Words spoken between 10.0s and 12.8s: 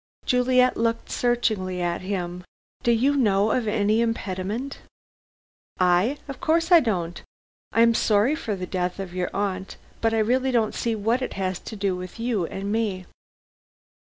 but I really don't see what it has to do with you and